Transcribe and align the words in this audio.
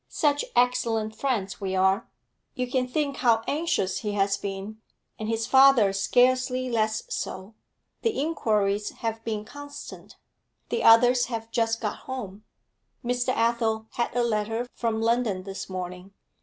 Such 0.09 0.43
excellent 0.55 1.15
friends 1.15 1.61
we 1.61 1.75
are! 1.75 2.09
You 2.55 2.65
can 2.65 2.87
think 2.87 3.17
how 3.17 3.43
anxious 3.45 3.99
he 3.99 4.13
has 4.13 4.35
been; 4.35 4.81
and 5.19 5.29
his 5.29 5.45
father 5.45 5.93
scarcely 5.93 6.71
less 6.71 7.03
so. 7.13 7.53
The 8.01 8.19
inquiries 8.19 8.89
have 9.05 9.23
been 9.23 9.45
constant. 9.45 10.17
The 10.69 10.83
others 10.83 11.25
have 11.27 11.51
just 11.51 11.81
got 11.81 11.97
home; 12.09 12.45
Mr. 13.05 13.29
Athel 13.29 13.89
had 13.91 14.15
a 14.15 14.23
letter 14.23 14.67
from 14.73 15.03
London 15.03 15.43
this 15.43 15.69
morning. 15.69 16.11